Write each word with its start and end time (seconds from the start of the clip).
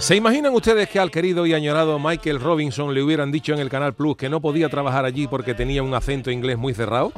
¿Se 0.00 0.16
imaginan 0.16 0.54
ustedes 0.54 0.88
que 0.88 0.98
al 0.98 1.10
querido 1.10 1.44
y 1.44 1.52
añorado 1.52 1.98
Michael 1.98 2.40
Robinson 2.40 2.94
le 2.94 3.02
hubieran 3.02 3.30
dicho 3.30 3.52
en 3.52 3.58
el 3.58 3.68
Canal 3.68 3.92
Plus 3.92 4.16
que 4.16 4.30
no 4.30 4.40
podía 4.40 4.70
trabajar 4.70 5.04
allí 5.04 5.26
porque 5.26 5.52
tenía 5.52 5.82
un 5.82 5.92
acento 5.92 6.30
inglés 6.30 6.56
muy 6.56 6.72
cerrado? 6.72 7.12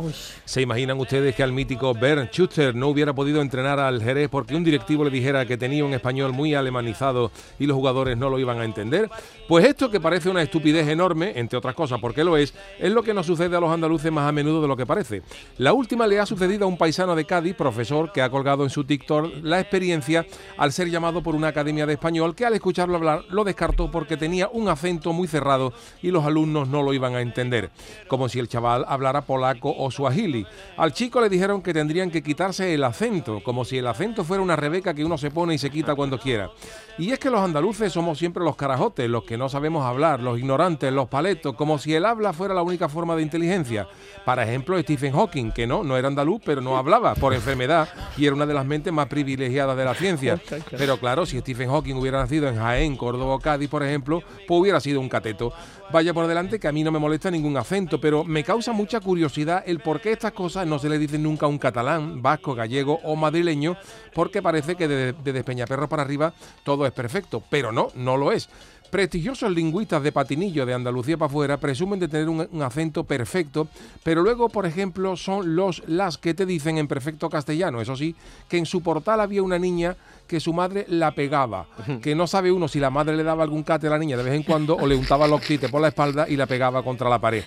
¿Se 0.44 0.62
imaginan 0.62 0.98
ustedes 0.98 1.36
que 1.36 1.44
al 1.44 1.52
mítico 1.52 1.94
Bernd 1.94 2.30
Schuster 2.32 2.74
no 2.74 2.88
hubiera 2.88 3.14
podido 3.14 3.40
entrenar 3.40 3.78
al 3.78 4.02
Jerez 4.02 4.28
porque 4.28 4.56
un 4.56 4.64
directivo 4.64 5.04
le 5.04 5.10
dijera 5.10 5.46
que 5.46 5.56
tenía 5.56 5.84
un 5.84 5.94
español 5.94 6.32
muy 6.32 6.56
alemanizado 6.56 7.30
y 7.60 7.66
los 7.66 7.76
jugadores 7.76 8.18
no 8.18 8.28
lo 8.28 8.40
iban 8.40 8.58
a 8.58 8.64
entender? 8.64 9.08
Pues 9.46 9.64
esto 9.64 9.88
que 9.88 10.00
parece 10.00 10.28
una 10.28 10.42
estupidez 10.42 10.88
enorme, 10.88 11.34
entre 11.36 11.58
otras 11.58 11.76
cosas 11.76 12.00
porque 12.00 12.24
lo 12.24 12.36
es, 12.36 12.52
es 12.80 12.90
lo 12.90 13.04
que 13.04 13.14
nos 13.14 13.26
sucede 13.26 13.56
a 13.56 13.60
los 13.60 13.70
andaluces 13.70 14.10
más 14.10 14.28
a 14.28 14.32
menudo 14.32 14.60
de 14.60 14.66
lo 14.66 14.76
que 14.76 14.86
parece. 14.86 15.22
La 15.56 15.72
última 15.72 16.08
le 16.08 16.18
ha 16.18 16.26
sucedido 16.26 16.64
a 16.64 16.68
un 16.68 16.76
paisano 16.76 17.14
de 17.14 17.26
Cádiz, 17.26 17.54
profesor, 17.54 18.10
que 18.10 18.22
ha 18.22 18.28
colgado 18.28 18.64
en 18.64 18.70
su 18.70 18.82
TikTok 18.82 19.34
la 19.44 19.60
experiencia 19.60 20.26
al 20.56 20.72
ser 20.72 20.90
llamado 20.90 21.22
por 21.22 21.36
una 21.36 21.46
academia 21.46 21.86
de 21.86 21.92
español 21.92 22.34
que 22.34 22.44
al 22.44 22.54
escuchar 22.54 22.71
escucharlo 22.72 22.96
hablar 22.96 23.24
lo 23.28 23.44
descartó 23.44 23.90
porque 23.90 24.16
tenía 24.16 24.48
un 24.48 24.68
acento 24.68 25.12
muy 25.12 25.28
cerrado 25.28 25.74
y 26.00 26.10
los 26.10 26.24
alumnos 26.24 26.68
no 26.68 26.82
lo 26.82 26.94
iban 26.94 27.14
a 27.14 27.20
entender, 27.20 27.70
como 28.08 28.30
si 28.30 28.38
el 28.38 28.48
chaval 28.48 28.86
hablara 28.88 29.22
polaco 29.22 29.74
o 29.76 29.90
suajili. 29.90 30.46
Al 30.78 30.94
chico 30.94 31.20
le 31.20 31.28
dijeron 31.28 31.60
que 31.60 31.74
tendrían 31.74 32.10
que 32.10 32.22
quitarse 32.22 32.72
el 32.72 32.82
acento, 32.84 33.42
como 33.44 33.66
si 33.66 33.76
el 33.76 33.86
acento 33.86 34.24
fuera 34.24 34.42
una 34.42 34.56
rebeca 34.56 34.94
que 34.94 35.04
uno 35.04 35.18
se 35.18 35.30
pone 35.30 35.54
y 35.54 35.58
se 35.58 35.68
quita 35.68 35.94
cuando 35.94 36.18
quiera. 36.18 36.50
Y 36.96 37.10
es 37.10 37.18
que 37.18 37.30
los 37.30 37.40
andaluces 37.40 37.92
somos 37.92 38.18
siempre 38.18 38.42
los 38.42 38.56
carajotes, 38.56 39.08
los 39.08 39.24
que 39.24 39.36
no 39.36 39.50
sabemos 39.50 39.84
hablar, 39.84 40.20
los 40.20 40.38
ignorantes, 40.38 40.92
los 40.92 41.08
paletos, 41.08 41.54
como 41.54 41.78
si 41.78 41.94
el 41.94 42.06
habla 42.06 42.32
fuera 42.32 42.54
la 42.54 42.62
única 42.62 42.88
forma 42.88 43.16
de 43.16 43.22
inteligencia. 43.22 43.86
Para 44.24 44.44
ejemplo, 44.44 44.80
Stephen 44.80 45.12
Hawking, 45.12 45.52
que 45.52 45.66
no, 45.66 45.84
no 45.84 45.96
era 45.96 46.08
andaluz, 46.08 46.40
pero 46.44 46.60
no 46.62 46.78
hablaba 46.78 47.14
por 47.14 47.34
enfermedad 47.34 47.88
y 48.16 48.26
era 48.26 48.34
una 48.34 48.46
de 48.46 48.54
las 48.54 48.64
mentes 48.64 48.92
más 48.92 49.08
privilegiadas 49.08 49.76
de 49.76 49.84
la 49.84 49.94
ciencia. 49.94 50.40
Pero 50.70 50.98
claro, 50.98 51.26
si 51.26 51.38
Stephen 51.40 51.70
Hawking 51.70 51.96
hubiera 51.96 52.18
nacido 52.18 52.48
en 52.48 52.58
Jaén, 52.62 52.96
Córdoba 52.96 53.34
o 53.34 53.38
Cádiz, 53.38 53.68
por 53.68 53.82
ejemplo, 53.82 54.22
pues 54.46 54.60
hubiera 54.60 54.80
sido 54.80 55.00
un 55.00 55.08
cateto. 55.08 55.52
Vaya 55.92 56.14
por 56.14 56.26
delante 56.26 56.58
que 56.58 56.68
a 56.68 56.72
mí 56.72 56.82
no 56.82 56.90
me 56.90 56.98
molesta 56.98 57.30
ningún 57.30 57.56
acento, 57.56 58.00
pero 58.00 58.24
me 58.24 58.44
causa 58.44 58.72
mucha 58.72 59.00
curiosidad 59.00 59.62
el 59.66 59.80
por 59.80 60.00
qué 60.00 60.12
estas 60.12 60.32
cosas 60.32 60.66
no 60.66 60.78
se 60.78 60.88
le 60.88 60.98
dicen 60.98 61.22
nunca 61.22 61.46
a 61.46 61.48
un 61.48 61.58
catalán, 61.58 62.22
vasco, 62.22 62.54
gallego 62.54 63.00
o 63.04 63.14
madrileño, 63.16 63.76
porque 64.14 64.40
parece 64.40 64.74
que 64.74 64.88
desde 64.88 65.12
de 65.22 65.32
Despeñaperro 65.32 65.88
para 65.88 66.02
arriba 66.02 66.32
todo 66.64 66.86
es 66.86 66.92
perfecto, 66.92 67.42
pero 67.50 67.72
no, 67.72 67.88
no 67.94 68.16
lo 68.16 68.32
es. 68.32 68.48
Prestigiosos 68.92 69.50
lingüistas 69.50 70.02
de 70.02 70.12
patinillo 70.12 70.66
de 70.66 70.74
Andalucía 70.74 71.16
para 71.16 71.30
afuera 71.30 71.56
presumen 71.56 71.98
de 71.98 72.08
tener 72.08 72.28
un, 72.28 72.46
un, 72.52 72.62
acento 72.62 73.04
perfecto, 73.04 73.66
pero 74.02 74.22
luego, 74.22 74.50
por 74.50 74.66
ejemplo, 74.66 75.16
son 75.16 75.56
los 75.56 75.82
las 75.86 76.18
que 76.18 76.34
te 76.34 76.44
dicen 76.44 76.76
en 76.76 76.86
perfecto 76.86 77.30
castellano, 77.30 77.80
eso 77.80 77.96
sí, 77.96 78.14
que 78.50 78.58
en 78.58 78.66
su 78.66 78.82
portal 78.82 79.22
había 79.22 79.42
una 79.42 79.58
niña 79.58 79.96
que 80.26 80.40
su 80.40 80.52
madre 80.52 80.84
la 80.90 81.12
pegaba, 81.12 81.66
que 82.02 82.14
no 82.14 82.26
sabe 82.26 82.52
uno 82.52 82.68
si 82.68 82.80
la 82.80 82.90
madre 82.90 83.16
le 83.16 83.22
daba 83.22 83.42
algún 83.44 83.62
cate 83.62 83.86
a 83.86 83.90
la 83.90 83.98
niña 83.98 84.18
de 84.18 84.24
vez 84.24 84.34
en 84.34 84.42
cuando 84.42 84.76
o 84.76 84.86
le 84.86 84.94
untaba 84.94 85.26
los 85.26 85.40
quites 85.40 85.70
por 85.70 85.80
la 85.80 85.88
espalda 85.88 86.26
y 86.28 86.36
la 86.36 86.44
pegaba 86.44 86.82
contra 86.82 87.08
la 87.08 87.18
pared. 87.18 87.44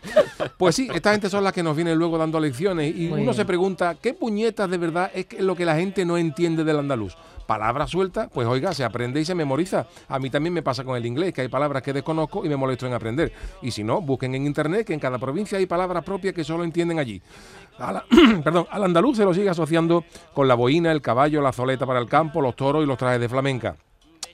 Pues 0.58 0.76
sí, 0.76 0.88
esta 0.96 1.12
gente 1.12 1.30
son 1.30 1.44
las 1.44 1.54
que 1.54 1.62
nos 1.62 1.76
vienen 1.76 1.96
luego 1.96 2.18
dando 2.18 2.40
lecciones 2.40 2.90
y 2.90 3.02
Muy 3.02 3.22
uno 3.22 3.22
bien. 3.22 3.34
se 3.36 3.46
pregunta, 3.46 3.96
¿qué 4.02 4.16
puñetas 4.16 4.68
de 4.68 4.80
verdad 4.80 5.12
es 5.14 5.28
que- 5.28 5.44
lo 5.44 5.56
que 5.56 5.66
la 5.66 5.76
gente 5.76 6.06
no 6.06 6.18
entiende 6.18 6.64
del 6.64 6.80
andaluz? 6.80 7.16
Palabras 7.46 7.92
sueltas, 7.92 8.30
pues 8.34 8.48
oiga, 8.48 8.74
se 8.74 8.84
aprende 8.84 9.22
y 9.22 9.26
se 9.26 9.36
memoriza. 9.36 9.88
A 10.08 10.20
mí 10.20 10.30
también 10.30 10.54
me 10.54 10.62
pasa 10.62 10.84
con 10.84 10.96
el 10.96 11.06
inglés, 11.06 11.34
que 11.34 11.42
hay 11.42 11.48
palabras 11.48 11.84
que 11.84 11.94
desconozco 11.94 12.46
y 12.46 12.50
me 12.50 12.56
molesto 12.56 12.88
en 12.88 12.94
aprender. 12.94 13.32
Y 13.62 13.72
si 13.72 13.84
no, 13.84 14.02
busquen 14.02 14.36
en 14.36 14.46
internet 14.46 14.88
que 14.88 14.94
en 14.94 15.00
cada 15.00 15.18
provincia 15.18 15.58
hay 15.58 15.66
palabras 15.66 16.04
propias 16.04 16.34
que 16.34 16.44
solo 16.44 16.64
entienden 16.64 17.00
allí. 17.00 17.22
Perdón, 18.44 18.68
al 18.72 18.84
andaluz 18.84 19.18
se 19.18 19.26
lo 19.26 19.34
sigue 19.34 19.50
asociando 19.50 20.06
con 20.34 20.48
la 20.48 20.56
boina, 20.56 20.92
el 20.92 21.02
caballo, 21.02 21.42
la 21.42 21.52
zoleta 21.52 21.86
para 21.86 22.00
el 22.00 22.08
campo, 22.08 22.42
los 22.42 22.56
toros 22.56 22.84
y 22.84 22.88
los 22.88 22.98
trajes 22.98 23.20
de 23.20 23.30
flamenca. 23.30 23.76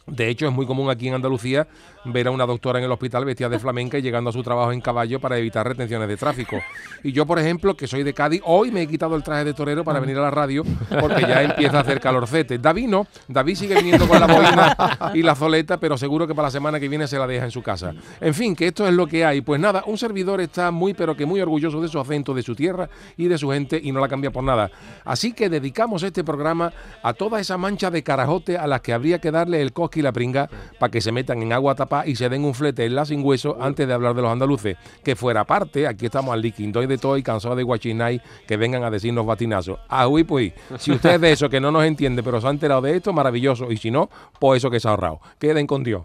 De 0.07 0.27
hecho, 0.29 0.47
es 0.47 0.53
muy 0.53 0.65
común 0.65 0.89
aquí 0.89 1.07
en 1.07 1.13
Andalucía 1.13 1.67
ver 2.05 2.27
a 2.27 2.31
una 2.31 2.45
doctora 2.45 2.79
en 2.79 2.85
el 2.85 2.91
hospital 2.91 3.25
vestida 3.25 3.49
de 3.49 3.59
flamenca 3.59 3.97
y 3.97 4.01
llegando 4.01 4.29
a 4.31 4.33
su 4.33 4.41
trabajo 4.41 4.71
en 4.71 4.81
caballo 4.81 5.19
para 5.19 5.37
evitar 5.37 5.67
retenciones 5.67 6.07
de 6.07 6.17
tráfico. 6.17 6.57
Y 7.03 7.11
yo, 7.11 7.25
por 7.25 7.39
ejemplo, 7.39 7.75
que 7.75 7.87
soy 7.87 8.03
de 8.03 8.13
Cádiz, 8.13 8.41
hoy 8.45 8.71
me 8.71 8.81
he 8.81 8.87
quitado 8.87 9.15
el 9.15 9.23
traje 9.23 9.45
de 9.45 9.53
torero 9.53 9.83
para 9.83 9.99
venir 9.99 10.17
a 10.17 10.21
la 10.21 10.31
radio 10.31 10.63
porque 10.99 11.21
ya 11.21 11.43
empieza 11.43 11.77
a 11.77 11.81
hacer 11.81 11.99
calorcete. 11.99 12.57
David 12.57 12.87
no, 12.87 13.07
David 13.27 13.55
sigue 13.55 13.75
viniendo 13.75 14.07
con 14.07 14.19
la 14.19 14.27
boina 14.27 15.11
y 15.13 15.21
la 15.21 15.35
zoleta, 15.35 15.77
pero 15.79 15.97
seguro 15.97 16.27
que 16.27 16.33
para 16.33 16.47
la 16.47 16.51
semana 16.51 16.79
que 16.79 16.87
viene 16.87 17.07
se 17.07 17.17
la 17.17 17.27
deja 17.27 17.45
en 17.45 17.51
su 17.51 17.61
casa. 17.61 17.93
En 18.19 18.33
fin, 18.33 18.55
que 18.55 18.67
esto 18.67 18.87
es 18.87 18.93
lo 18.93 19.07
que 19.07 19.23
hay. 19.23 19.41
Pues 19.41 19.59
nada, 19.59 19.83
un 19.85 19.97
servidor 19.97 20.41
está 20.41 20.71
muy, 20.71 20.93
pero 20.93 21.15
que 21.15 21.25
muy 21.25 21.41
orgulloso 21.41 21.81
de 21.81 21.87
su 21.87 21.99
acento, 21.99 22.33
de 22.33 22.41
su 22.41 22.55
tierra 22.55 22.89
y 23.17 23.27
de 23.27 23.37
su 23.37 23.49
gente 23.49 23.79
y 23.81 23.91
no 23.91 23.99
la 23.99 24.07
cambia 24.07 24.31
por 24.31 24.43
nada. 24.43 24.71
Así 25.05 25.33
que 25.33 25.49
dedicamos 25.49 26.03
este 26.03 26.23
programa 26.23 26.73
a 27.03 27.13
toda 27.13 27.39
esa 27.39 27.57
mancha 27.57 27.91
de 27.91 28.03
carajote 28.03 28.57
a 28.57 28.67
las 28.67 28.81
que 28.81 28.93
habría 28.93 29.19
que 29.19 29.31
darle 29.31 29.61
el 29.61 29.73
cosqui 29.91 29.99
y 29.99 30.03
la 30.03 30.11
pringa 30.11 30.49
para 30.79 30.89
que 30.89 31.01
se 31.01 31.11
metan 31.11 31.41
en 31.41 31.53
agua 31.53 31.75
tapa 31.75 32.07
y 32.07 32.15
se 32.15 32.29
den 32.29 32.45
un 32.45 32.53
flete 32.53 32.85
en 32.85 32.95
la 32.95 33.05
sin 33.05 33.23
hueso 33.23 33.57
antes 33.59 33.87
de 33.87 33.93
hablar 33.93 34.15
de 34.15 34.21
los 34.21 34.31
andaluces. 34.31 34.77
Que 35.03 35.15
fuera 35.15 35.43
parte, 35.43 35.87
aquí 35.87 36.05
estamos 36.05 36.33
al 36.33 36.41
liquindoy 36.41 36.87
de 36.87 36.97
todo 36.97 37.17
y 37.17 37.23
cansado 37.23 37.55
de 37.55 37.63
guachinay 37.63 38.21
que 38.47 38.57
vengan 38.57 38.83
a 38.83 38.89
decirnos 38.89 39.25
batinazos. 39.25 39.79
Ah, 39.89 40.07
uy, 40.07 40.23
pues, 40.23 40.53
si 40.79 40.91
usted 40.91 41.15
es 41.15 41.21
de 41.21 41.31
eso 41.33 41.49
que 41.49 41.59
no 41.59 41.71
nos 41.71 41.83
entiende, 41.83 42.23
pero 42.23 42.39
se 42.39 42.47
ha 42.47 42.49
enterado 42.49 42.81
de 42.81 42.95
esto, 42.95 43.13
maravilloso. 43.13 43.71
Y 43.71 43.77
si 43.77 43.91
no, 43.91 44.09
pues 44.39 44.57
eso 44.61 44.71
que 44.71 44.79
se 44.79 44.87
ha 44.87 44.91
ahorrado. 44.91 45.19
Queden 45.37 45.67
con 45.67 45.83
Dios. 45.83 46.03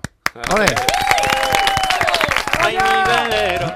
Ay, 2.61 2.77
mi 2.77 2.79
velero, 2.79 3.73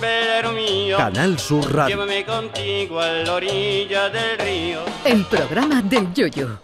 velero 0.00 0.52
mío, 0.52 0.96
Canal 0.96 1.38
Sur 1.38 1.74
Radio. 1.74 1.96
llévame 1.96 2.24
contigo 2.24 3.00
a 3.00 3.08
la 3.08 3.34
orilla 3.34 4.08
del 4.08 4.38
río. 4.38 4.80
El 5.04 5.24
programa 5.24 5.82
del 5.82 6.12
Yoyo. 6.14 6.63